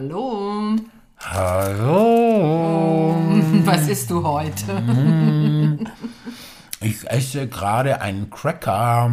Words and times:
Hallo. 0.00 0.76
Hallo. 1.18 3.14
Was 3.66 3.86
isst 3.86 4.10
du 4.10 4.24
heute? 4.24 5.84
Ich 6.82 7.06
esse 7.10 7.46
gerade 7.46 8.00
einen 8.00 8.30
Cracker. 8.30 9.12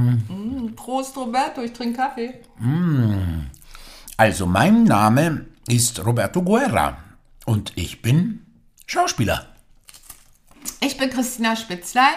Prost, 0.78 1.18
Roberto, 1.18 1.62
ich 1.62 1.74
trinke 1.74 1.98
Kaffee. 1.98 2.36
Also, 4.16 4.46
mein 4.46 4.86
Name 4.86 5.48
ist 5.68 6.06
Roberto 6.06 6.42
Guerra 6.42 6.98
und 7.46 7.74
ich 7.76 8.02
bin 8.02 8.46
Schauspieler. 8.86 9.48
Ich 10.80 10.98
bin 10.98 11.10
Christina 11.10 11.58
Spitzlei 11.58 12.08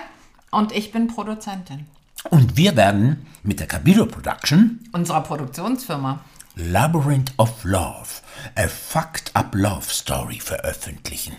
und 0.52 0.71
ich 0.71 0.93
bin 0.93 1.09
Produzentin 1.09 1.87
Und 2.30 2.57
wir 2.57 2.77
werden 2.77 3.27
mit 3.43 3.59
der 3.59 3.66
Cabilo 3.66 4.07
Production 4.07 4.79
unserer 4.93 5.23
Produktionsfirma. 5.23 6.21
Labyrinth 6.61 7.32
of 7.38 7.64
Love, 7.64 8.20
a 8.54 8.68
fucked 8.68 9.30
up 9.34 9.54
love 9.54 9.90
story 9.90 10.38
veröffentlichen. 10.38 11.37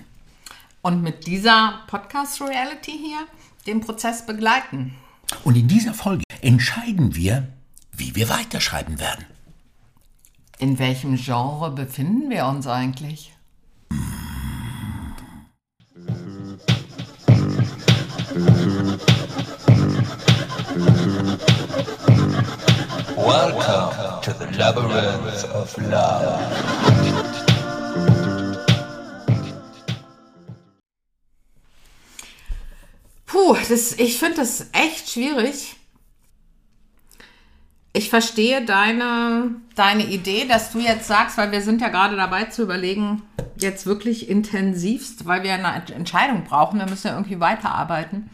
Und 0.82 1.04
mit 1.04 1.28
dieser 1.28 1.82
Podcast-Reality 1.88 2.92
hier 2.92 3.28
den 3.68 3.82
Prozess 3.82 4.26
begleiten. 4.26 4.96
Und 5.44 5.56
in 5.56 5.68
dieser 5.68 5.94
Folge 5.94 6.24
entscheiden 6.42 7.14
wir, 7.16 7.48
wie 7.92 8.16
wir 8.16 8.30
weiterschreiben 8.30 9.00
werden. 9.00 9.26
In 10.58 10.80
welchem 10.80 11.16
Genre 11.18 11.70
befinden 11.70 12.32
wir 12.32 12.48
uns 12.48 12.66
eigentlich? 12.66 13.32
Welcome 23.24 24.22
to 24.24 24.34
the 24.34 24.48
labyrinth 24.58 25.46
of 25.54 25.78
love. 25.78 26.42
Puh, 33.28 33.56
das, 33.70 33.94
ich 34.00 34.18
finde 34.18 34.38
das 34.38 34.66
echt 34.74 35.12
schwierig. 35.12 35.76
Ich 37.94 38.10
verstehe 38.10 38.66
deine, 38.66 39.52
deine 39.76 40.08
Idee, 40.08 40.46
dass 40.48 40.72
du 40.72 40.80
jetzt 40.80 41.08
sagst, 41.08 41.38
weil 41.38 41.52
wir 41.52 41.62
sind 41.62 41.80
ja 41.80 41.90
gerade 41.90 42.16
dabei 42.16 42.46
zu 42.46 42.64
überlegen, 42.64 43.22
jetzt 43.56 43.86
wirklich 43.86 44.30
intensivst, 44.30 45.28
weil 45.28 45.44
wir 45.44 45.54
eine 45.54 45.84
Entscheidung 45.94 46.44
brauchen, 46.44 46.80
wir 46.80 46.90
müssen 46.90 47.08
ja 47.08 47.14
irgendwie 47.14 47.40
weiterarbeiten. 47.40 48.32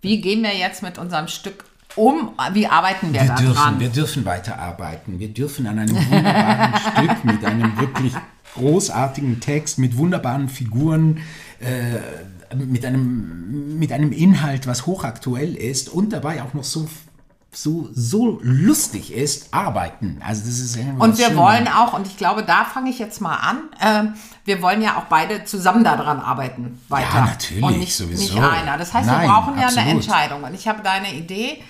Wie 0.00 0.20
gehen 0.20 0.42
wir 0.42 0.56
jetzt 0.56 0.82
mit 0.82 0.98
unserem 0.98 1.28
Stück 1.28 1.69
um? 1.96 2.30
Wie 2.52 2.66
arbeiten 2.66 3.12
wir, 3.12 3.20
Wir 3.22 3.28
da 3.28 3.34
dürfen, 3.36 3.54
dran? 3.54 3.80
wir 3.80 3.88
dürfen 3.88 4.24
weiterarbeiten. 4.24 5.18
Wir 5.18 5.28
dürfen 5.28 5.66
an 5.66 5.78
einem 5.78 5.96
wunderbaren 5.96 6.74
Stück 6.96 7.24
mit 7.24 7.44
einem 7.44 7.78
wirklich 7.78 8.14
großartigen 8.54 9.40
Text, 9.40 9.78
mit 9.78 9.96
wunderbaren 9.96 10.48
Figuren, 10.48 11.18
äh, 11.60 12.54
mit, 12.56 12.84
einem, 12.84 13.78
mit 13.78 13.92
einem 13.92 14.12
Inhalt, 14.12 14.66
was 14.66 14.86
hochaktuell 14.86 15.54
ist 15.54 15.88
und 15.88 16.12
dabei 16.12 16.42
auch 16.42 16.52
noch 16.54 16.64
so, 16.64 16.88
so, 17.52 17.88
so 17.92 18.40
lustig 18.42 19.12
ist, 19.12 19.52
arbeiten. 19.54 20.20
Also 20.26 20.42
das 20.44 20.58
ist 20.58 20.76
Und 20.98 21.18
wir 21.18 21.26
Schönes. 21.26 21.38
wollen 21.38 21.68
auch, 21.68 21.92
und 21.92 22.06
ich 22.06 22.16
glaube, 22.16 22.42
da 22.42 22.64
fange 22.64 22.90
ich 22.90 22.98
jetzt 22.98 23.20
mal 23.20 23.36
an, 23.36 23.58
ähm, 23.80 24.14
wir 24.44 24.62
wollen 24.62 24.82
ja 24.82 24.96
auch 24.96 25.04
beide 25.04 25.44
zusammen 25.44 25.84
daran 25.84 26.18
arbeiten 26.20 26.80
weiter. 26.88 27.08
Ja, 27.14 27.24
natürlich, 27.26 27.62
und 27.62 27.78
nicht, 27.78 27.94
sowieso. 27.94 28.34
nicht 28.34 28.42
einer. 28.42 28.78
Das 28.78 28.92
heißt, 28.94 29.06
Nein, 29.06 29.22
wir 29.22 29.28
brauchen 29.28 29.58
ja 29.58 29.68
eine. 29.68 29.90
Entscheidung. 29.90 30.42
Und 30.42 30.54
ich 30.54 30.66
habe 30.66 30.82
deine 30.82 31.14
Idee, 31.14 31.62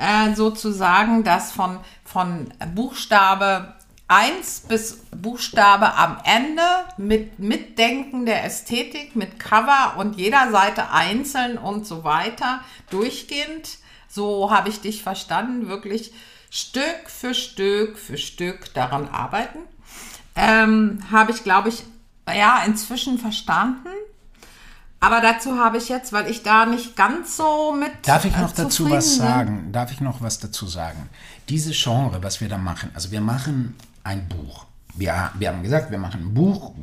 äh, 0.00 0.34
sozusagen, 0.34 1.24
dass 1.24 1.52
von, 1.52 1.78
von 2.04 2.52
Buchstabe 2.74 3.74
1 4.08 4.62
bis 4.62 5.02
Buchstabe 5.12 5.94
am 5.94 6.18
Ende 6.24 6.62
mit 6.96 7.38
Mitdenken 7.38 8.26
der 8.26 8.44
Ästhetik, 8.44 9.14
mit 9.14 9.38
Cover 9.38 9.94
und 9.98 10.16
jeder 10.16 10.50
Seite 10.50 10.90
einzeln 10.90 11.58
und 11.58 11.86
so 11.86 12.02
weiter 12.02 12.60
durchgehend. 12.90 13.78
So 14.08 14.50
habe 14.50 14.68
ich 14.68 14.80
dich 14.80 15.04
verstanden, 15.04 15.68
wirklich 15.68 16.12
Stück 16.50 17.08
für 17.08 17.34
Stück 17.34 17.96
für 17.96 18.18
Stück 18.18 18.74
daran 18.74 19.08
arbeiten. 19.08 19.60
Ähm, 20.34 20.98
habe 21.12 21.30
ich, 21.30 21.44
glaube 21.44 21.68
ich, 21.68 21.84
ja, 22.26 22.64
inzwischen 22.66 23.18
verstanden. 23.18 23.88
Aber 25.00 25.22
dazu 25.22 25.58
habe 25.58 25.78
ich 25.78 25.88
jetzt, 25.88 26.12
weil 26.12 26.30
ich 26.30 26.42
da 26.42 26.66
nicht 26.66 26.94
ganz 26.94 27.36
so 27.36 27.72
mit. 27.72 27.90
Darf 28.06 28.26
ich 28.26 28.36
äh, 28.36 28.40
noch 28.40 28.52
dazu 28.52 28.90
was 28.90 29.08
bin. 29.08 29.18
sagen? 29.18 29.72
Darf 29.72 29.92
ich 29.92 30.00
noch 30.00 30.20
was 30.20 30.38
dazu 30.38 30.66
sagen? 30.66 31.08
Diese 31.48 31.72
Genre, 31.72 32.22
was 32.22 32.40
wir 32.40 32.48
da 32.48 32.58
machen, 32.58 32.90
also 32.94 33.10
wir 33.10 33.22
machen 33.22 33.76
ein 34.04 34.28
Buch. 34.28 34.66
Wir, 34.94 35.30
wir 35.38 35.48
haben 35.48 35.62
gesagt, 35.62 35.90
wir 35.90 35.98
machen 35.98 36.20
ein 36.22 36.34
Buch, 36.34 36.74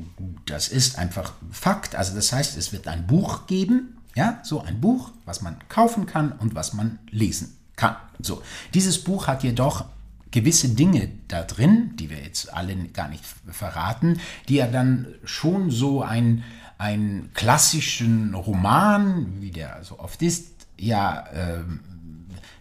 das 0.46 0.68
ist 0.70 0.98
einfach 0.98 1.34
Fakt. 1.52 1.96
Also 1.96 2.16
das 2.16 2.32
heißt, 2.32 2.58
es 2.58 2.74
wird 2.74 2.88
ein 2.88 3.06
Buch 3.06 3.46
geben, 3.46 3.98
ja, 4.16 4.40
so 4.44 4.62
ein 4.62 4.82
Buch, 4.82 5.12
was 5.26 5.42
man 5.42 5.58
kaufen 5.70 6.08
kann 6.08 6.32
und 6.32 6.56
was 6.56 6.74
man 6.74 6.98
lesen 7.12 7.56
kann. 7.76 7.96
So, 8.20 8.42
dieses 8.74 9.04
Buch 9.04 9.28
hat 9.28 9.44
jedoch 9.44 9.86
gewisse 10.32 10.70
Dinge 10.70 11.10
da 11.28 11.44
drin, 11.44 11.96
die 11.96 12.10
wir 12.10 12.20
jetzt 12.20 12.52
alle 12.54 12.76
gar 12.88 13.08
nicht 13.10 13.24
verraten, 13.50 14.20
die 14.50 14.56
ja 14.56 14.68
dann 14.68 15.08
schon 15.24 15.70
so 15.70 16.02
ein, 16.02 16.44
einen 16.78 17.32
klassischen 17.34 18.34
Roman, 18.36 19.42
wie 19.42 19.52
der 19.52 19.84
so 19.84 20.00
oft 20.00 20.22
ist, 20.22 20.68
ja 20.78 21.26
ähm, 21.34 21.80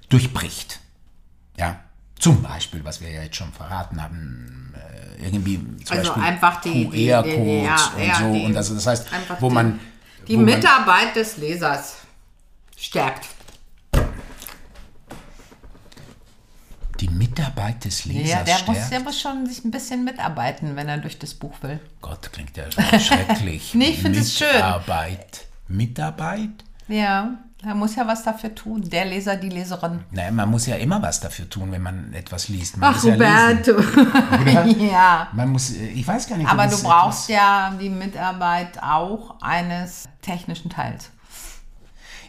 durchbricht. 0.08 0.80
Ja, 1.58 1.80
zum 2.18 2.42
Beispiel, 2.42 2.84
was 2.84 3.00
wir 3.00 3.10
ja 3.10 3.22
jetzt 3.22 3.36
schon 3.36 3.52
verraten 3.52 4.02
haben, 4.02 4.74
äh, 4.74 5.24
irgendwie 5.24 5.58
zum 5.84 5.96
Also 5.98 6.10
Beispiel 6.12 6.22
einfach 6.22 6.60
die- 6.62 6.88
QR-Codes 6.88 7.90
und 7.96 8.02
ja, 8.06 8.14
so. 8.18 8.32
die- 8.32 8.44
und 8.44 8.56
also 8.56 8.74
das 8.74 8.86
heißt, 8.86 9.06
wo 9.40 9.50
man 9.50 9.78
Die 10.26 10.34
wo 10.34 10.36
man- 10.38 10.44
Mitarbeit 10.46 11.14
des 11.16 11.36
Lesers 11.36 11.96
stärkt. 12.76 13.26
Mitarbeit 17.18 17.84
des 17.84 18.04
Lesers 18.04 18.30
Ja, 18.30 18.42
der 18.44 18.54
muss, 18.66 18.76
stärkt. 18.76 18.92
der 18.92 19.00
muss 19.00 19.20
schon 19.20 19.46
sich 19.46 19.64
ein 19.64 19.70
bisschen 19.70 20.04
mitarbeiten, 20.04 20.76
wenn 20.76 20.88
er 20.88 20.98
durch 20.98 21.18
das 21.18 21.34
Buch 21.34 21.54
will. 21.62 21.80
Gott, 22.00 22.30
klingt 22.32 22.56
ja 22.56 22.64
schon 22.70 23.00
schrecklich. 23.00 23.74
Nee, 23.74 23.90
ich 23.90 24.00
find 24.02 24.16
es 24.16 24.36
schön. 24.36 24.48
Mitarbeit. 24.52 25.46
Mitarbeit? 25.68 26.50
Ja, 26.88 27.30
er 27.64 27.74
muss 27.74 27.96
ja 27.96 28.06
was 28.06 28.22
dafür 28.22 28.54
tun. 28.54 28.82
Der 28.88 29.06
Leser, 29.06 29.34
die 29.36 29.48
Leserin. 29.48 30.00
Naja, 30.12 30.30
man 30.30 30.48
muss 30.50 30.66
ja 30.66 30.76
immer 30.76 31.02
was 31.02 31.18
dafür 31.20 31.48
tun, 31.50 31.72
wenn 31.72 31.82
man 31.82 32.12
etwas 32.12 32.48
liest. 32.48 32.76
Man 32.76 32.90
Ach, 32.90 32.94
muss 32.94 33.04
ja. 33.04 33.12
Roberto. 33.14 33.72
ja. 34.84 35.28
Man 35.32 35.48
muss, 35.50 35.70
äh, 35.72 35.88
ich 35.88 36.06
weiß 36.06 36.28
gar 36.28 36.36
nicht, 36.36 36.48
Aber 36.48 36.66
du 36.68 36.80
brauchst 36.82 37.28
ja 37.28 37.72
die 37.80 37.90
Mitarbeit 37.90 38.80
auch 38.82 39.40
eines 39.40 40.08
technischen 40.22 40.70
Teils. 40.70 41.10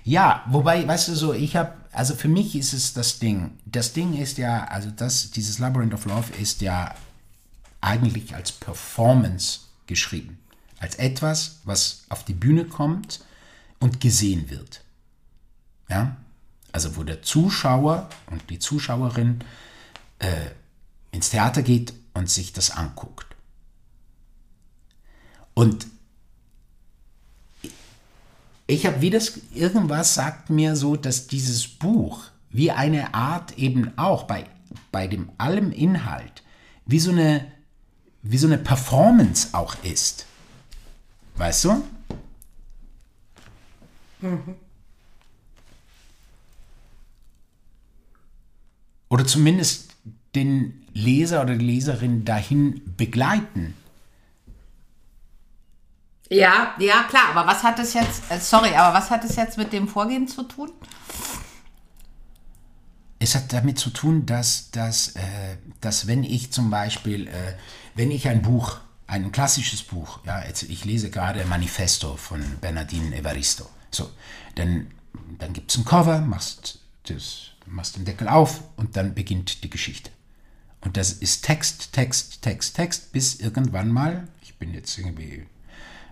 Ja, 0.03 0.43
wobei, 0.47 0.87
weißt 0.87 1.09
du 1.09 1.15
so, 1.15 1.33
ich 1.33 1.55
habe, 1.57 1.73
also 1.97 2.13
für 2.13 2.27
mich 2.27 2.55
ist 2.55 2.73
es 2.73 2.93
das 2.93 3.17
Ding. 3.17 3.57
Das 3.65 3.91
Ding 3.91 4.15
ist 4.15 4.37
ja, 4.37 4.65
also 4.65 4.91
das, 4.91 5.31
dieses 5.31 5.57
Labyrinth 5.57 5.95
of 5.95 6.05
Love 6.05 6.31
ist 6.39 6.61
ja 6.61 6.93
eigentlich 7.81 8.35
als 8.35 8.51
Performance 8.51 9.61
geschrieben. 9.87 10.37
Als 10.77 10.93
etwas, 10.97 11.57
was 11.63 12.03
auf 12.09 12.23
die 12.23 12.35
Bühne 12.35 12.65
kommt 12.65 13.21
und 13.79 13.99
gesehen 13.99 14.51
wird. 14.51 14.83
Ja? 15.89 16.17
Also 16.71 16.97
wo 16.97 17.03
der 17.03 17.23
Zuschauer 17.23 18.07
und 18.29 18.47
die 18.51 18.59
Zuschauerin 18.59 19.43
äh, 20.19 20.51
ins 21.09 21.31
Theater 21.31 21.63
geht 21.63 21.93
und 22.13 22.29
sich 22.29 22.53
das 22.53 22.69
anguckt. 22.69 23.25
Und 25.55 25.87
ich 28.67 28.85
habe 28.85 29.01
wie 29.01 29.09
das, 29.09 29.39
irgendwas 29.53 30.13
sagt 30.13 30.50
mir 30.50 30.75
so, 30.75 30.97
dass 30.97 31.28
dieses 31.28 31.67
Buch 31.67 32.25
wie 32.50 32.72
eine 32.72 33.13
Art 33.13 33.57
eben 33.57 33.97
auch 33.97 34.23
bei, 34.23 34.45
bei 34.91 35.07
dem 35.07 35.29
allem 35.38 35.72
Inhalt, 35.72 36.44
wie 36.85 37.00
so 37.00 37.11
eine, 37.11 37.45
wie 38.22 38.38
so 38.38 38.47
eine 38.47 38.57
Performance 38.57 39.50
auch 39.53 39.75
ist. 39.83 40.25
Weißt 41.38 41.65
du? 41.65 41.83
Oder 49.09 49.25
zumindest 49.25 49.95
den 50.36 50.86
Leser 50.94 51.41
oder 51.41 51.56
die 51.56 51.65
Leserin 51.65 52.25
dahin 52.25 52.81
begleiten. 52.97 53.75
Ja, 56.29 56.75
ja, 56.79 57.03
klar. 57.03 57.29
Aber 57.35 57.47
was 57.47 57.63
hat 57.63 57.79
es 57.79 57.94
jetzt, 57.94 58.24
äh, 58.29 58.39
sorry, 58.39 58.74
aber 58.75 58.97
was 58.97 59.09
hat 59.09 59.24
es 59.24 59.35
jetzt 59.35 59.57
mit 59.57 59.71
dem 59.71 59.88
Vorgehen 59.88 60.27
zu 60.27 60.44
tun? 60.44 60.71
Es 63.19 63.33
hat 63.33 63.51
damit 63.51 63.79
zu 63.79 63.89
tun, 63.89 64.25
dass, 64.25 64.69
dass, 64.71 65.15
äh, 65.15 65.57
dass 65.81 66.07
wenn 66.07 66.24
ich 66.24 66.51
zum 66.51 66.69
Beispiel, 66.69 67.27
äh, 67.27 67.53
wenn 67.95 68.12
ich 68.12 68.27
ein 68.27 68.41
Buch, 68.41 68.77
ein 69.07 69.31
klassisches 69.31 69.83
Buch, 69.83 70.19
ja, 70.25 70.45
jetzt, 70.45 70.63
ich 70.63 70.85
lese 70.85 71.09
gerade 71.09 71.45
Manifesto 71.45 72.18
von 72.18 72.44
Bernardine 72.59 73.15
Evaristo, 73.15 73.68
so, 73.89 74.09
dann, 74.56 74.91
dann 75.39 75.53
gibt 75.53 75.71
es 75.71 75.77
ein 75.77 75.85
Cover, 75.85 76.19
machst, 76.19 76.79
das, 77.03 77.51
machst 77.65 77.95
den 77.95 78.06
Deckel 78.06 78.27
auf 78.27 78.62
und 78.75 78.97
dann 78.97 79.15
beginnt 79.15 79.63
die 79.63 79.69
Geschichte. 79.69 80.12
Und 80.81 80.97
das 80.97 81.13
ist 81.13 81.44
Text, 81.44 81.94
Text, 81.94 82.41
Text, 82.41 82.75
Text, 82.75 83.12
bis 83.13 83.39
irgendwann 83.39 83.91
mal, 83.91 84.27
ich 84.41 84.56
bin 84.57 84.74
jetzt 84.74 84.97
irgendwie 84.97 85.47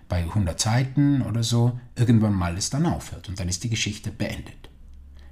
bei 0.08 0.22
100 0.22 0.58
Seiten 0.58 1.22
oder 1.22 1.42
so, 1.42 1.78
irgendwann 1.94 2.34
mal 2.34 2.56
es 2.56 2.70
dann 2.70 2.86
aufhört 2.86 3.28
und 3.28 3.40
dann 3.40 3.48
ist 3.48 3.64
die 3.64 3.70
Geschichte 3.70 4.10
beendet. 4.10 4.70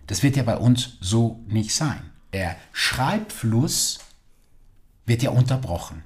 Das 0.06 0.22
wird 0.22 0.36
ja 0.36 0.42
bei 0.42 0.56
uns 0.56 0.98
so 1.00 1.40
nicht 1.46 1.74
sein. 1.74 2.10
Der 2.32 2.56
Schreibfluss 2.72 4.00
wird 5.06 5.22
ja 5.22 5.30
unterbrochen. 5.30 6.02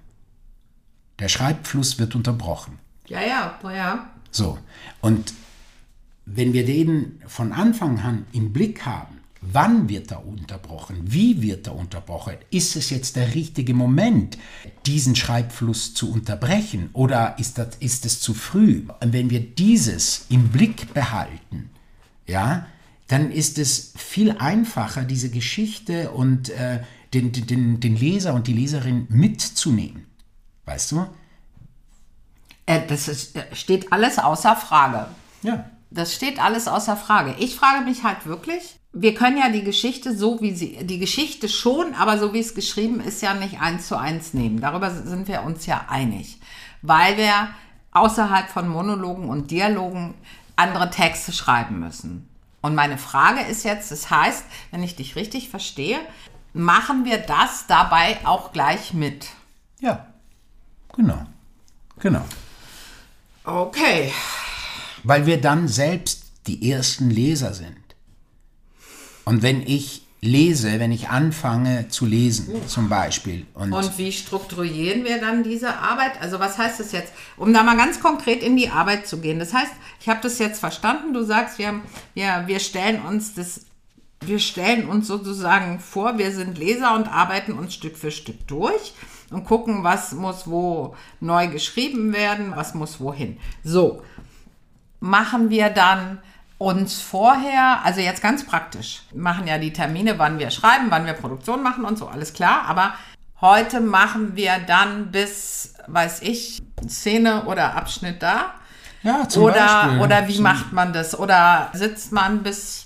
Der 1.18 1.28
Schreibfluss 1.28 1.98
wird 1.98 2.14
unterbrochen. 2.14 2.78
Ja, 3.06 3.20
ja, 3.20 3.58
ja. 3.64 4.10
So, 4.30 4.58
und 5.00 5.32
wenn 6.26 6.52
wir 6.52 6.66
den 6.66 7.22
von 7.26 7.52
Anfang 7.52 7.98
an 8.00 8.26
im 8.32 8.52
Blick 8.52 8.84
haben, 8.84 9.17
wann 9.40 9.88
wird 9.88 10.10
er 10.10 10.26
unterbrochen, 10.26 11.00
wie 11.04 11.42
wird 11.42 11.66
er 11.66 11.76
unterbrochen, 11.76 12.36
ist 12.50 12.76
es 12.76 12.90
jetzt 12.90 13.16
der 13.16 13.34
richtige 13.34 13.74
Moment, 13.74 14.38
diesen 14.86 15.14
Schreibfluss 15.16 15.94
zu 15.94 16.10
unterbrechen 16.12 16.90
oder 16.92 17.38
ist, 17.38 17.58
das, 17.58 17.76
ist 17.80 18.04
es 18.04 18.20
zu 18.20 18.34
früh? 18.34 18.84
Und 19.00 19.12
wenn 19.12 19.30
wir 19.30 19.40
dieses 19.40 20.26
im 20.28 20.48
Blick 20.48 20.92
behalten, 20.94 21.70
ja, 22.26 22.66
dann 23.06 23.30
ist 23.32 23.58
es 23.58 23.92
viel 23.96 24.32
einfacher, 24.38 25.04
diese 25.04 25.30
Geschichte 25.30 26.10
und 26.10 26.50
äh, 26.50 26.82
den, 27.14 27.32
den, 27.32 27.80
den 27.80 27.96
Leser 27.96 28.34
und 28.34 28.46
die 28.46 28.52
Leserin 28.52 29.06
mitzunehmen. 29.08 30.06
Weißt 30.66 30.92
du? 30.92 31.06
Äh, 32.66 32.86
das 32.86 33.08
ist, 33.08 33.34
äh, 33.34 33.44
steht 33.54 33.92
alles 33.92 34.18
außer 34.18 34.54
Frage. 34.56 35.08
Ja. 35.42 35.70
Das 35.90 36.14
steht 36.14 36.38
alles 36.38 36.68
außer 36.68 36.98
Frage. 36.98 37.34
Ich 37.38 37.56
frage 37.56 37.82
mich 37.84 38.04
halt 38.04 38.26
wirklich, 38.26 38.78
wir 39.00 39.14
können 39.14 39.38
ja 39.38 39.48
die 39.48 39.62
Geschichte 39.62 40.16
so 40.16 40.40
wie 40.40 40.54
sie, 40.54 40.84
die 40.84 40.98
Geschichte 40.98 41.48
schon, 41.48 41.94
aber 41.94 42.18
so 42.18 42.32
wie 42.32 42.40
es 42.40 42.54
geschrieben 42.54 43.00
ist, 43.00 43.22
ja 43.22 43.34
nicht 43.34 43.60
eins 43.60 43.88
zu 43.88 43.96
eins 43.96 44.34
nehmen. 44.34 44.60
Darüber 44.60 44.90
sind 44.90 45.28
wir 45.28 45.42
uns 45.42 45.66
ja 45.66 45.86
einig. 45.88 46.38
Weil 46.82 47.16
wir 47.16 47.48
außerhalb 47.92 48.48
von 48.48 48.68
Monologen 48.68 49.28
und 49.28 49.50
Dialogen 49.50 50.14
andere 50.56 50.90
Texte 50.90 51.32
schreiben 51.32 51.80
müssen. 51.80 52.28
Und 52.60 52.74
meine 52.74 52.98
Frage 52.98 53.40
ist 53.40 53.64
jetzt, 53.64 53.90
das 53.92 54.10
heißt, 54.10 54.44
wenn 54.72 54.82
ich 54.82 54.96
dich 54.96 55.16
richtig 55.16 55.48
verstehe, 55.48 55.98
machen 56.52 57.04
wir 57.04 57.18
das 57.18 57.66
dabei 57.68 58.18
auch 58.24 58.52
gleich 58.52 58.92
mit? 58.92 59.28
Ja. 59.80 60.06
Genau. 60.96 61.24
Genau. 62.00 62.24
Okay. 63.44 64.12
weil 65.04 65.26
wir 65.26 65.40
dann 65.40 65.68
selbst 65.68 66.24
die 66.46 66.70
ersten 66.70 67.10
Leser 67.10 67.54
sind. 67.54 67.77
Und 69.28 69.42
wenn 69.42 69.60
ich 69.60 70.06
lese, 70.20 70.80
wenn 70.80 70.90
ich 70.90 71.10
anfange 71.10 71.88
zu 71.88 72.06
lesen, 72.06 72.66
zum 72.66 72.88
Beispiel, 72.88 73.46
und, 73.54 73.72
Und 73.72 73.98
wie 73.98 74.10
strukturieren 74.10 75.04
wir 75.04 75.20
dann 75.20 75.42
diese 75.42 75.76
Arbeit? 75.76 76.20
Also 76.20 76.40
was 76.40 76.56
heißt 76.56 76.80
das 76.80 76.92
jetzt? 76.92 77.12
Um 77.36 77.52
da 77.52 77.62
mal 77.62 77.76
ganz 77.76 78.00
konkret 78.00 78.42
in 78.42 78.56
die 78.56 78.70
Arbeit 78.70 79.06
zu 79.06 79.20
gehen. 79.20 79.38
Das 79.38 79.52
heißt, 79.52 79.72
ich 80.00 80.08
habe 80.08 80.20
das 80.22 80.38
jetzt 80.38 80.60
verstanden. 80.60 81.12
Du 81.12 81.22
sagst, 81.24 81.58
wir, 81.58 81.68
haben, 81.68 81.82
wir, 82.14 82.44
wir 82.46 82.58
stellen 82.58 83.02
uns 83.02 83.34
das, 83.34 83.66
wir 84.24 84.38
stellen 84.38 84.88
uns 84.88 85.06
sozusagen 85.06 85.78
vor, 85.78 86.16
wir 86.16 86.32
sind 86.32 86.56
Leser 86.56 86.94
und 86.94 87.06
arbeiten 87.06 87.52
uns 87.52 87.74
Stück 87.74 87.98
für 87.98 88.10
Stück 88.10 88.46
durch 88.48 88.94
und 89.30 89.44
gucken, 89.44 89.84
was 89.84 90.12
muss 90.12 90.46
wo 90.46 90.96
neu 91.20 91.48
geschrieben 91.48 92.14
werden, 92.14 92.52
was 92.56 92.74
muss 92.74 92.98
wohin. 92.98 93.36
So, 93.62 94.02
machen 95.00 95.50
wir 95.50 95.70
dann 95.70 96.18
uns 96.58 97.00
vorher, 97.00 97.80
also 97.84 98.00
jetzt 98.00 98.20
ganz 98.22 98.44
praktisch, 98.44 99.02
machen 99.14 99.46
ja 99.46 99.58
die 99.58 99.72
Termine, 99.72 100.18
wann 100.18 100.38
wir 100.38 100.50
schreiben, 100.50 100.86
wann 100.90 101.06
wir 101.06 101.12
Produktion 101.12 101.62
machen 101.62 101.84
und 101.84 101.96
so, 101.98 102.08
alles 102.08 102.32
klar, 102.32 102.62
aber 102.66 102.94
heute 103.40 103.80
machen 103.80 104.34
wir 104.34 104.58
dann 104.66 105.12
bis, 105.12 105.74
weiß 105.86 106.22
ich, 106.22 106.60
Szene 106.88 107.44
oder 107.44 107.76
Abschnitt 107.76 108.22
da. 108.22 108.54
ja, 109.04 109.28
zum 109.28 109.44
Oder, 109.44 109.54
Beispiel, 109.84 110.00
oder 110.00 110.28
wie 110.28 110.34
zum- 110.34 110.42
macht 110.42 110.72
man 110.72 110.92
das? 110.92 111.16
Oder 111.18 111.70
sitzt 111.72 112.10
man 112.12 112.42
bis 112.42 112.84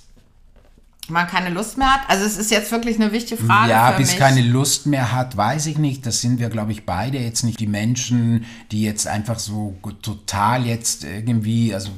man 1.09 1.27
keine 1.27 1.51
Lust 1.51 1.79
mehr 1.79 1.93
hat? 1.93 2.01
Also 2.09 2.25
es 2.25 2.37
ist 2.39 2.51
jetzt 2.51 2.71
wirklich 2.71 2.97
eine 2.97 3.13
wichtige 3.13 3.43
Frage 3.45 3.71
Ja, 3.71 3.91
bis 3.91 4.11
mich. 4.13 4.19
keine 4.19 4.41
Lust 4.43 4.87
mehr 4.87 5.13
hat, 5.13 5.37
weiß 5.37 5.67
ich 5.67 5.77
nicht. 5.77 6.07
Das 6.07 6.21
sind 6.21 6.39
wir, 6.39 6.49
glaube 6.49 6.73
ich, 6.73 6.87
beide 6.87 7.19
jetzt 7.19 7.43
nicht 7.43 7.59
die 7.61 7.67
Menschen, 7.67 8.47
die 8.71 8.83
jetzt 8.83 9.07
einfach 9.07 9.39
so 9.39 9.77
total 10.01 10.65
jetzt 10.65 11.05
irgendwie, 11.05 11.75
also 11.75 11.91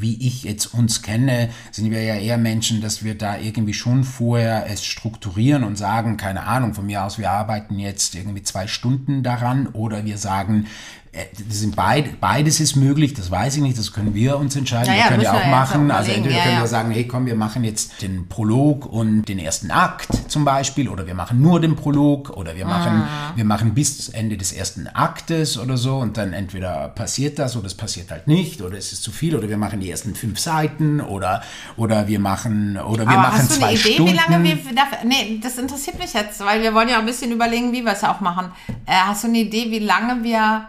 wie 0.00 0.16
ich 0.26 0.44
jetzt 0.44 0.66
uns 0.74 1.02
kenne, 1.02 1.50
sind 1.70 1.90
wir 1.90 2.02
ja 2.02 2.14
eher 2.16 2.38
Menschen, 2.38 2.80
dass 2.80 3.04
wir 3.04 3.16
da 3.16 3.38
irgendwie 3.38 3.74
schon 3.74 4.04
vorher 4.04 4.66
es 4.70 4.84
strukturieren 4.84 5.64
und 5.64 5.76
sagen, 5.76 6.16
keine 6.16 6.44
Ahnung, 6.44 6.74
von 6.74 6.86
mir 6.86 7.04
aus, 7.04 7.18
wir 7.18 7.30
arbeiten 7.30 7.78
jetzt 7.78 8.14
irgendwie 8.14 8.42
zwei 8.42 8.66
Stunden 8.66 9.22
daran 9.22 9.66
oder 9.68 10.04
wir 10.04 10.18
sagen, 10.18 10.66
äh, 11.12 11.24
das 11.48 11.58
sind 11.58 11.74
beid, 11.74 12.20
beides 12.20 12.60
ist 12.60 12.76
möglich, 12.76 13.14
das 13.14 13.30
weiß 13.32 13.56
ich 13.56 13.62
nicht, 13.62 13.76
das 13.76 13.92
können 13.92 14.14
wir 14.14 14.38
uns 14.38 14.54
entscheiden, 14.54 14.92
Ja, 14.94 14.96
ja, 14.96 15.04
wir 15.04 15.16
können 15.16 15.26
auch 15.26 15.32
wir 15.34 15.40
jetzt 15.40 15.50
machen. 15.50 15.90
auch 15.90 15.96
Also 15.96 16.12
entweder 16.12 16.36
ja, 16.36 16.42
können 16.44 16.54
ja. 16.54 16.60
wir 16.62 16.68
sagen, 16.68 16.90
hey 16.92 17.06
komm, 17.08 17.26
wir 17.26 17.34
machen 17.34 17.64
jetzt 17.64 18.00
den 18.00 18.28
Prolog 18.28 18.86
und 18.86 19.24
den 19.24 19.40
ersten 19.40 19.72
Akt 19.72 20.08
zum 20.28 20.44
Beispiel 20.44 20.88
oder 20.88 21.06
wir 21.08 21.14
machen 21.14 21.40
nur 21.42 21.60
den 21.60 21.74
Prolog 21.74 22.30
oder 22.30 22.54
wir 22.56 22.64
machen, 22.64 23.02
Ah. 23.02 23.32
wir 23.34 23.44
machen 23.44 23.74
bis 23.74 23.98
zum 24.06 24.14
Ende 24.14 24.36
des 24.36 24.52
ersten 24.52 24.86
Aktes 24.86 25.58
oder 25.58 25.76
so 25.76 25.96
und 25.98 26.16
dann 26.16 26.32
entweder 26.32 26.88
passiert 26.90 27.40
das 27.40 27.56
oder 27.56 27.66
es 27.66 27.74
passiert 27.74 28.12
halt 28.12 28.28
nicht 28.28 28.62
oder 28.62 28.78
es 28.78 28.92
ist 28.92 29.02
zu 29.02 29.10
viel 29.10 29.34
oder 29.34 29.48
wir 29.48 29.56
machen 29.58 29.80
die 29.80 29.89
ersten 29.90 30.14
fünf 30.14 30.38
Seiten 30.38 31.00
oder, 31.00 31.42
oder 31.76 32.08
wir 32.08 32.20
machen, 32.20 32.78
oder 32.78 33.04
wir 33.04 33.12
Aber 33.12 33.28
machen 33.28 33.38
hast 33.38 33.60
du 33.60 33.64
eine 33.64 33.74
Idee, 33.74 33.94
Stunden. 33.94 34.12
wie 34.12 34.16
lange 34.16 34.44
wir 34.44 34.56
dafür, 34.74 34.98
nee, 35.04 35.40
das 35.42 35.58
interessiert 35.58 35.98
mich 35.98 36.12
jetzt, 36.12 36.40
weil 36.40 36.62
wir 36.62 36.74
wollen 36.74 36.88
ja 36.88 36.98
ein 36.98 37.06
bisschen 37.06 37.32
überlegen, 37.32 37.72
wie 37.72 37.82
wir 37.82 37.92
es 37.92 38.04
auch 38.04 38.20
machen. 38.20 38.52
Äh, 38.86 38.92
hast 38.92 39.24
du 39.24 39.28
eine 39.28 39.38
Idee, 39.38 39.70
wie 39.70 39.78
lange 39.80 40.22
wir 40.22 40.66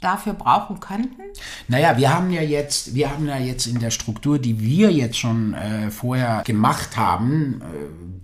dafür 0.00 0.34
brauchen 0.34 0.80
könnten? 0.80 1.22
Naja, 1.68 1.96
wir 1.96 2.14
haben 2.14 2.30
ja 2.30 2.42
jetzt, 2.42 2.94
wir 2.94 3.10
haben 3.10 3.26
ja 3.26 3.38
jetzt 3.38 3.66
in 3.66 3.80
der 3.80 3.90
Struktur, 3.90 4.38
die 4.38 4.60
wir 4.60 4.90
jetzt 4.90 5.18
schon 5.18 5.54
äh, 5.54 5.90
vorher 5.90 6.42
gemacht 6.44 6.96
haben, 6.96 7.62
äh, 7.62 7.64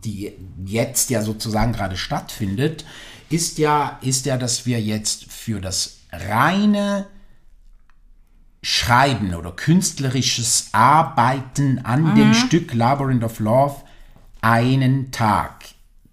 die 0.05 0.33
jetzt 0.65 1.11
ja 1.11 1.23
sozusagen 1.23 1.73
gerade 1.73 1.97
stattfindet, 1.97 2.85
ist 3.31 3.59
ja, 3.59 3.99
ist 4.03 4.27
ja, 4.27 4.37
dass 4.37 4.67
wir 4.67 4.81
jetzt 4.81 5.25
für 5.25 5.61
das 5.61 6.01
reine 6.13 7.07
Schreiben 8.63 9.35
oder 9.35 9.53
künstlerisches 9.53 10.69
Arbeiten 10.73 11.79
an 11.85 12.15
dem 12.15 12.35
Stück 12.35 12.75
Labyrinth 12.75 13.25
of 13.25 13.41
Love 13.41 13.77
einen 14.43 15.11
Tag 15.13 15.65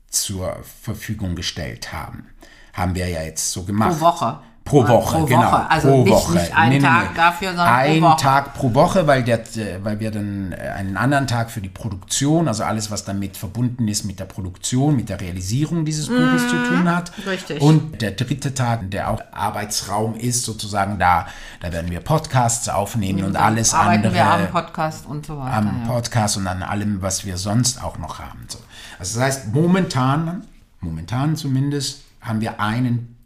zur 0.09 0.57
Verfügung 0.81 1.35
gestellt 1.35 1.91
haben. 1.91 2.27
Haben 2.73 2.95
wir 2.95 3.07
ja 3.09 3.23
jetzt 3.23 3.51
so 3.51 3.63
gemacht. 3.63 3.97
Pro 3.99 4.05
Woche. 4.05 4.39
Pro 4.67 4.87
Woche, 4.87 5.17
pro 5.17 5.25
genau. 5.25 5.43
Woche. 5.51 5.69
Also 5.71 5.87
pro 5.89 6.03
nicht- 6.03 6.11
Woche. 6.13 6.33
nicht 6.33 6.57
einen 6.57 6.81
Tag 6.83 7.15
dafür, 7.15 7.49
sondern 7.49 7.67
pro 7.67 7.73
Ein 7.73 8.01
Woche. 8.01 8.21
Tag 8.21 8.53
pro 8.53 8.73
Woche, 8.73 9.07
weil, 9.07 9.23
der, 9.23 9.39
äh, 9.39 9.79
weil 9.83 9.99
wir 9.99 10.11
dann 10.11 10.51
äh, 10.51 10.55
einen 10.55 10.97
anderen 10.97 11.25
Tag 11.27 11.49
für 11.51 11.61
die 11.61 11.69
Produktion, 11.69 12.47
also 12.47 12.63
alles, 12.63 12.91
was 12.91 13.05
damit 13.05 13.37
verbunden 13.37 13.87
ist 13.87 14.03
mit 14.05 14.19
der 14.19 14.25
Produktion, 14.25 14.95
mit 14.95 15.09
der 15.09 15.19
Realisierung 15.21 15.85
dieses 15.85 16.07
Buches 16.07 16.47
zu 16.49 16.55
tun 16.67 16.93
hat. 16.93 17.11
Mhm. 17.17 17.29
richtig. 17.29 17.61
Und 17.61 18.01
der 18.01 18.11
dritte 18.11 18.53
Tag, 18.53 18.91
der 18.91 19.09
auch 19.09 19.21
Arbeitsraum 19.31 20.15
ist, 20.15 20.43
sozusagen 20.45 20.99
da, 20.99 21.27
da 21.61 21.71
werden 21.71 21.89
wir 21.89 21.99
Podcasts 22.01 22.69
aufnehmen 22.69 23.23
und 23.23 23.35
alles 23.35 23.73
Arbeiten 23.73 24.05
andere 24.07 24.13
wir 24.13 24.25
am 24.25 24.47
Podcast 24.51 25.05
und 25.07 25.25
so 25.25 25.37
weiter. 25.37 25.55
am 25.57 25.81
ja. 25.85 25.91
Podcast 25.93 26.37
und 26.37 26.47
an 26.47 26.61
allem, 26.63 27.01
was 27.01 27.25
wir 27.25 27.37
sonst 27.37 27.83
auch 27.83 27.97
noch 27.97 28.19
haben. 28.19 28.45
So. 28.47 28.59
Also 28.99 29.19
das 29.19 29.27
heißt, 29.27 29.53
momentan, 29.53 30.43
momentan 30.81 31.35
zumindest, 31.35 32.01
haben 32.21 32.41
wir 32.41 32.59
einen, 32.59 33.16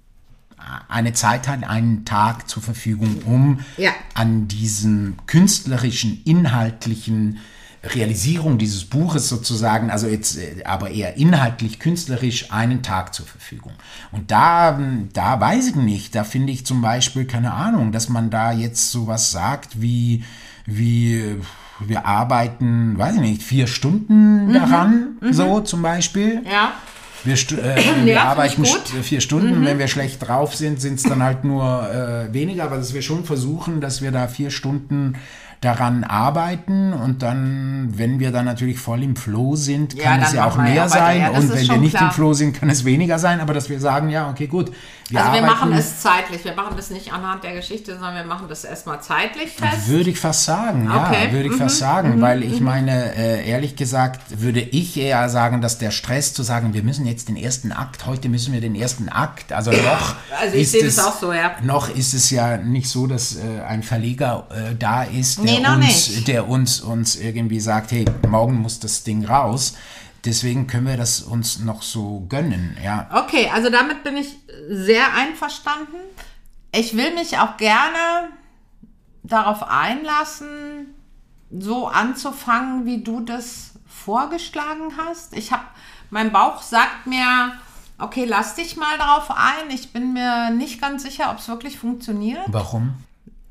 eine 0.87 1.13
Zeit, 1.13 1.47
halt, 1.47 1.63
einen 1.63 2.05
Tag 2.05 2.49
zur 2.49 2.61
Verfügung, 2.63 3.21
um 3.25 3.59
Ja. 3.77 3.91
an 4.13 4.47
diesem 4.47 5.15
künstlerischen, 5.27 6.21
inhaltlichen 6.25 7.37
Realisierung 7.83 8.59
dieses 8.59 8.85
Buches 8.85 9.27
sozusagen, 9.27 9.89
also 9.89 10.05
jetzt 10.05 10.37
äh, 10.37 10.63
aber 10.65 10.91
eher 10.91 11.17
inhaltlich, 11.17 11.79
künstlerisch, 11.79 12.51
einen 12.51 12.83
Tag 12.83 13.13
zur 13.13 13.25
Verfügung. 13.25 13.73
Und 14.11 14.29
da, 14.29 14.79
da 15.13 15.39
weiß 15.39 15.69
ich 15.69 15.75
nicht, 15.75 16.13
da 16.13 16.23
finde 16.23 16.53
ich 16.53 16.63
zum 16.65 16.81
Beispiel, 16.81 17.25
keine 17.25 17.53
Ahnung, 17.53 17.91
dass 17.91 18.07
man 18.07 18.29
da 18.29 18.51
jetzt 18.51 18.91
sowas 18.91 19.31
sagt 19.31 19.81
wie, 19.81 20.23
wie 20.67 21.15
äh, 21.15 21.37
wir 21.79 22.05
arbeiten, 22.05 22.99
weiß 22.99 23.15
ich 23.15 23.21
nicht, 23.21 23.41
vier 23.41 23.65
Stunden 23.65 24.53
daran, 24.53 25.17
so 25.31 25.61
zum 25.61 25.81
Beispiel. 25.81 26.43
Ja. 26.45 26.73
Wir, 27.23 27.33
äh, 27.33 27.35
wir 28.05 28.13
ich 28.13 28.19
arbeiten 28.19 28.65
vier 28.65 29.21
Stunden. 29.21 29.65
Wenn 29.65 29.79
wir 29.79 29.87
schlecht 29.87 30.27
drauf 30.27 30.55
sind, 30.55 30.81
sind 30.81 30.95
es 30.95 31.03
dann 31.03 31.23
halt 31.23 31.43
nur 31.43 31.89
äh, 31.89 32.33
weniger. 32.33 32.63
Aber 32.65 32.77
dass 32.77 32.93
wir 32.93 33.01
schon 33.01 33.23
versuchen, 33.23 33.81
dass 33.81 34.01
wir 34.01 34.11
da 34.11 34.27
vier 34.27 34.51
Stunden 34.51 35.15
daran 35.61 36.03
arbeiten 36.03 36.91
und 36.91 37.21
dann, 37.21 37.89
wenn 37.95 38.19
wir 38.19 38.31
dann 38.31 38.45
natürlich 38.45 38.79
voll 38.79 39.03
im 39.03 39.15
Flow 39.15 39.55
sind, 39.55 39.93
Ja, 39.93 40.03
kann 40.05 40.21
es 40.21 40.29
dann 40.29 40.35
ja 40.37 40.45
auch 40.47 40.55
wir 40.57 40.63
mehr 40.63 40.73
ja 40.73 40.89
sein 40.89 41.21
Ja, 41.21 41.29
und 41.29 41.53
wenn 41.53 41.67
wir 41.67 41.77
nicht 41.77 41.95
klar. 41.95 42.09
im 42.09 42.11
Flow 42.15 42.33
sind, 42.33 42.59
kann 42.59 42.69
es 42.71 42.83
weniger 42.83 43.19
sein, 43.19 43.39
aber 43.39 43.53
dass 43.53 43.69
wir 43.69 43.79
sagen, 43.79 44.09
ja, 44.09 44.29
okay, 44.31 44.47
gut. 44.47 44.71
Wir 45.09 45.19
Also 45.19 45.33
wir 45.33 45.39
arbeiten, 45.43 45.59
machen 45.59 45.73
es 45.73 45.99
zeitlich. 45.99 46.43
Wir 46.45 46.55
machen 46.55 46.73
das 46.77 46.89
nicht 46.89 47.11
anhand 47.13 47.43
der 47.43 47.53
Geschichte, 47.53 47.91
sondern 47.93 48.15
wir 48.15 48.23
machen 48.23 48.47
das 48.49 48.63
erstmal 48.63 49.01
zeitlich 49.01 49.51
fest. 49.51 49.87
Würde 49.89 50.09
ich 50.09 50.19
fast 50.19 50.45
sagen, 50.45 50.89
Okay. 50.89 51.25
ja, 51.27 51.31
würde 51.33 51.49
ich 51.49 51.55
fast 51.55 51.77
sagen, 51.79 52.21
weil 52.21 52.43
ich 52.43 52.59
meine, 52.61 53.13
äh, 53.15 53.47
ehrlich 53.47 53.75
gesagt, 53.75 54.21
würde 54.41 54.61
ich 54.61 54.97
eher 54.97 55.27
sagen, 55.29 55.61
dass 55.61 55.77
der 55.77 55.91
Stress 55.91 56.33
zu 56.33 56.43
sagen, 56.43 56.73
wir 56.73 56.81
müssen 56.81 57.05
jetzt 57.05 57.27
den 57.27 57.35
ersten 57.35 57.71
Akt, 57.71 58.05
heute 58.07 58.29
müssen 58.29 58.53
wir 58.53 58.61
den 58.61 58.73
ersten 58.73 59.09
Akt, 59.09 59.51
also 59.51 59.69
noch 59.71 60.15
Also 60.41 60.55
ich 60.55 60.61
ist 60.63 60.71
sehe 60.71 60.85
es, 60.85 60.95
so, 61.19 61.33
ja. 61.33 61.51
Noch 61.61 61.93
ist 61.93 62.13
es 62.13 62.29
ja 62.31 62.57
nicht 62.57 62.89
so, 62.89 63.05
dass 63.05 63.35
äh, 63.35 63.61
ein 63.67 63.83
Verleger 63.83 64.47
äh, 64.49 64.75
da 64.79 65.03
ist, 65.03 65.43
der, 65.43 65.50
Nee, 65.59 65.67
uns, 65.87 66.23
der 66.25 66.47
uns, 66.47 66.81
uns 66.81 67.15
irgendwie 67.15 67.59
sagt, 67.59 67.91
hey, 67.91 68.05
morgen 68.27 68.61
muss 68.61 68.79
das 68.79 69.03
Ding 69.03 69.25
raus. 69.25 69.75
Deswegen 70.23 70.67
können 70.67 70.85
wir 70.85 70.97
das 70.97 71.21
uns 71.21 71.59
noch 71.59 71.81
so 71.81 72.25
gönnen, 72.29 72.77
ja. 72.83 73.09
Okay, 73.11 73.49
also 73.51 73.69
damit 73.69 74.03
bin 74.03 74.17
ich 74.17 74.37
sehr 74.69 75.13
einverstanden. 75.15 75.97
Ich 76.73 76.95
will 76.95 77.13
mich 77.15 77.37
auch 77.39 77.57
gerne 77.57 78.29
darauf 79.23 79.63
einlassen, 79.63 80.93
so 81.51 81.87
anzufangen, 81.87 82.85
wie 82.85 83.03
du 83.03 83.21
das 83.21 83.71
vorgeschlagen 83.87 84.93
hast. 84.97 85.35
Ich 85.35 85.51
habe, 85.51 85.63
mein 86.11 86.31
Bauch 86.31 86.61
sagt 86.61 87.07
mir, 87.07 87.53
okay, 87.97 88.25
lass 88.25 88.55
dich 88.55 88.77
mal 88.77 88.97
drauf 88.97 89.31
ein. 89.31 89.69
Ich 89.69 89.91
bin 89.91 90.13
mir 90.13 90.49
nicht 90.51 90.81
ganz 90.81 91.03
sicher, 91.03 91.31
ob 91.31 91.39
es 91.39 91.47
wirklich 91.47 91.77
funktioniert. 91.77 92.43
Warum? 92.47 92.93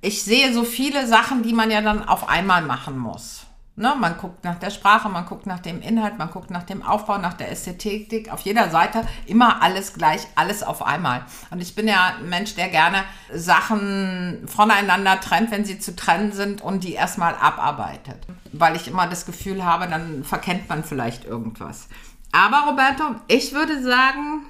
Ich 0.01 0.23
sehe 0.23 0.53
so 0.53 0.65
viele 0.65 1.07
Sachen, 1.07 1.43
die 1.43 1.53
man 1.53 1.71
ja 1.71 1.81
dann 1.81 2.07
auf 2.07 2.29
einmal 2.29 2.63
machen 2.63 2.99
muss. 2.99 3.47
Ne? 3.77 3.95
Man 3.99 4.19
guckt 4.19 4.45
nach 4.45 4.59
der 4.59 4.71
Sprache, 4.71 5.09
man 5.09 5.25
guckt 5.25 5.47
nach 5.47 5.61
dem 5.61 5.81
Inhalt, 5.81 6.19
man 6.19 6.31
guckt 6.31 6.51
nach 6.51 6.65
dem 6.65 6.83
Aufbau, 6.83 7.19
nach 7.19 7.35
der 7.35 7.51
Ästhetik. 7.51 8.31
Auf 8.31 8.41
jeder 8.41 8.71
Seite 8.71 9.07
immer 9.27 9.63
alles 9.63 9.95
gleich, 9.95 10.27
alles 10.35 10.63
auf 10.63 10.85
einmal. 10.87 11.25
Und 11.51 11.63
ich 11.63 11.75
bin 11.75 11.89
ja 11.89 12.15
ein 12.19 12.29
Mensch, 12.29 12.55
der 12.57 12.69
gerne 12.69 13.05
Sachen 13.33 14.47
voneinander 14.47 15.19
trennt, 15.21 15.51
wenn 15.51 15.65
sie 15.65 15.79
zu 15.79 15.97
trennen 15.97 16.33
sind 16.33 16.61
und 16.61 16.85
die 16.85 16.93
erstmal 16.93 17.35
abarbeitet. 17.35 18.19
Weil 18.53 18.77
ich 18.77 18.87
immer 18.87 19.07
das 19.07 19.25
Gefühl 19.25 19.65
habe, 19.65 19.87
dann 19.87 20.25
verkennt 20.25 20.69
man 20.69 20.85
vielleicht 20.85 21.25
irgendwas. 21.25 21.89
Aber 22.33 22.69
Roberto, 22.69 23.17
ich 23.29 23.53
würde 23.53 23.83
sagen, 23.83 24.47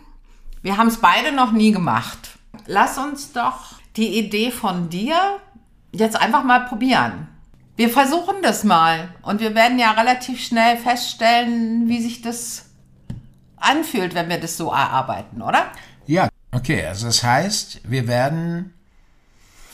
wir 0.62 0.76
haben 0.76 0.88
es 0.88 0.98
beide 0.98 1.32
noch 1.32 1.52
nie 1.52 1.72
gemacht. 1.72 2.38
Lass 2.66 2.98
uns 2.98 3.32
doch 3.32 3.79
die 4.00 4.18
Idee 4.18 4.50
von 4.50 4.88
dir 4.88 5.38
jetzt 5.92 6.16
einfach 6.16 6.42
mal 6.42 6.60
probieren. 6.60 7.28
Wir 7.76 7.90
versuchen 7.90 8.36
das 8.42 8.64
mal 8.64 9.10
und 9.22 9.40
wir 9.40 9.54
werden 9.54 9.78
ja 9.78 9.92
relativ 9.92 10.42
schnell 10.42 10.76
feststellen, 10.76 11.88
wie 11.88 12.00
sich 12.00 12.22
das 12.22 12.70
anfühlt, 13.56 14.14
wenn 14.14 14.28
wir 14.28 14.40
das 14.40 14.56
so 14.56 14.70
erarbeiten, 14.70 15.42
oder? 15.42 15.66
Ja, 16.06 16.28
okay, 16.50 16.84
also 16.86 17.06
das 17.06 17.22
heißt, 17.22 17.82
wir 17.84 18.08
werden 18.08 18.74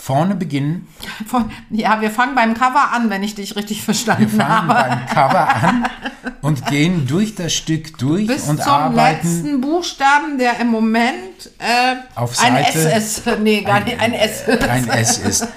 vorne 0.06 0.36
beginnen. 0.36 0.86
Von, 1.26 1.50
ja, 1.68 2.00
wir 2.00 2.12
fangen 2.12 2.36
beim 2.36 2.54
Cover 2.54 2.92
an, 2.92 3.10
wenn 3.10 3.24
ich 3.24 3.34
dich 3.34 3.56
richtig 3.56 3.82
verstanden 3.82 4.30
Wir 4.30 4.44
fangen 4.44 4.68
habe. 4.68 4.88
beim 4.88 5.06
Cover 5.06 5.48
an 5.48 5.86
und 6.42 6.64
gehen 6.66 7.08
durch 7.08 7.34
das 7.34 7.52
Stück 7.52 7.98
durch 7.98 8.28
Bis 8.28 8.46
und 8.48 8.62
zum 8.62 8.72
arbeiten. 8.72 9.26
letzten 9.26 9.60
Buchstaben, 9.60 10.38
der 10.38 10.60
im 10.60 10.68
Moment 10.68 11.50
äh, 11.58 11.96
Auf 12.14 12.38
ein 12.40 12.54
Seite- 12.54 12.92
S 12.92 13.18
ist. 13.18 13.38
Nee, 13.40 13.62
gar 13.62 13.80
nicht, 13.80 14.00
ein 14.00 14.12
S 14.12 14.46
ist. 14.46 14.62
Ein 14.62 14.88
S 14.88 15.18
ist. 15.18 15.48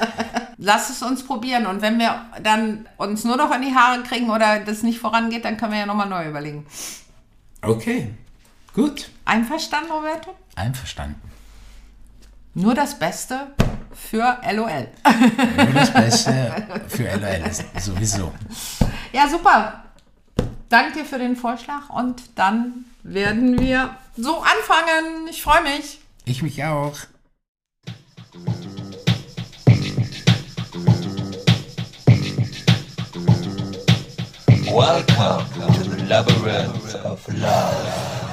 Lass 0.57 0.89
es 0.89 1.03
uns 1.03 1.21
probieren. 1.23 1.67
Und 1.67 1.83
wenn 1.83 1.99
wir 1.99 2.19
dann 2.41 2.87
uns 2.97 3.23
nur 3.25 3.37
noch 3.37 3.53
in 3.55 3.61
die 3.61 3.75
Haare 3.75 4.01
kriegen 4.01 4.31
oder 4.31 4.61
das 4.61 4.81
nicht 4.81 4.97
vorangeht, 4.99 5.45
dann 5.45 5.57
können 5.57 5.73
wir 5.73 5.79
ja 5.79 5.85
nochmal 5.85 6.09
neu 6.09 6.27
überlegen. 6.27 6.65
Okay, 7.61 8.09
gut. 8.73 9.11
Einverstanden, 9.25 9.91
Roberto? 9.91 10.35
Einverstanden. 10.55 11.21
Nur 12.59 12.75
das 12.75 12.99
Beste 12.99 13.47
für 13.93 14.37
LOL. 14.51 14.89
Nur 15.55 15.73
das 15.73 15.93
Beste 15.93 16.67
für 16.89 17.15
LOL 17.15 17.47
ist 17.47 17.63
sowieso. 17.79 18.33
Ja, 19.13 19.29
super. 19.29 19.85
Danke 20.67 20.99
dir 20.99 21.05
für 21.05 21.19
den 21.19 21.37
Vorschlag 21.37 21.89
und 21.89 22.21
dann 22.35 22.83
werden 23.03 23.57
wir 23.61 23.95
so 24.17 24.39
anfangen. 24.41 25.29
Ich 25.29 25.41
freue 25.41 25.63
mich. 25.63 26.01
Ich 26.25 26.41
mich 26.41 26.61
auch. 26.65 26.97
Welcome 34.65 35.45
to 35.75 35.83
the 35.83 36.05
labyrinth 36.09 36.95
of 37.05 37.25
love. 37.29 38.28